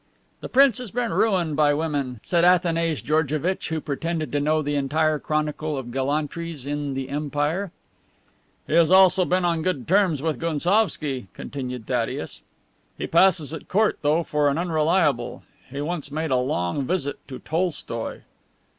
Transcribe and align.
"The 0.39 0.49
prince 0.49 0.79
has 0.79 0.89
been 0.89 1.13
ruined 1.13 1.55
by 1.55 1.75
women," 1.75 2.21
said 2.23 2.43
Athanase 2.43 3.03
Georgevitch, 3.03 3.69
who 3.69 3.79
pretended 3.79 4.31
to 4.31 4.39
know 4.39 4.63
the 4.63 4.73
entire 4.73 5.19
chronicle 5.19 5.77
of 5.77 5.91
gallantries 5.91 6.65
in 6.65 6.95
the 6.95 7.07
empire. 7.09 7.71
"He 8.65 8.75
also 8.75 9.23
has 9.25 9.29
been 9.29 9.45
on 9.45 9.61
good 9.61 9.87
terms 9.87 10.23
with 10.23 10.39
Gounsovski," 10.39 11.27
continued 11.35 11.85
Thaddeus. 11.85 12.41
"He 12.97 13.05
passes 13.05 13.53
at 13.53 13.67
court, 13.69 13.99
though, 14.01 14.23
for 14.23 14.47
an 14.49 14.57
unreliable. 14.57 15.43
He 15.69 15.81
once 15.81 16.09
made 16.09 16.31
a 16.31 16.35
long 16.35 16.81
visit 16.87 17.19
to 17.27 17.37
Tolstoi." 17.37 18.21